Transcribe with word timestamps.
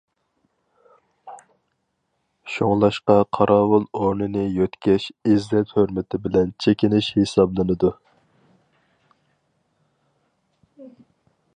شۇڭلاشقا 2.53 3.17
قاراۋۇل 3.37 3.85
ئورنىنى 3.99 4.45
يۆتكەش- 4.55 5.07
ئىززەت 5.35 5.75
ھۆرمىتى 5.77 6.21
بىلەن 6.25 6.51
چېكىنىش 6.65 7.11
ھېسابلىنىدۇ. 7.19 7.93